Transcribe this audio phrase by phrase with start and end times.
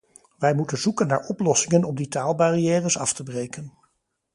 [0.37, 3.73] Wij moeten zoeken naar oplossingen om die taalbarrières af te breken.